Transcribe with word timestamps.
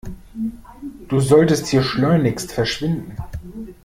Du 1.09 1.19
solltest 1.19 1.67
hier 1.67 1.83
schleunigst 1.83 2.51
verschwinden. 2.51 3.15